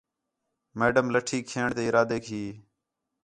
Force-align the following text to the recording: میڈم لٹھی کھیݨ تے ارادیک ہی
میڈم 0.79 1.05
لٹھی 1.13 1.39
کھیݨ 1.49 1.67
تے 1.75 1.83
ارادیک 1.89 2.23
ہی 2.33 2.45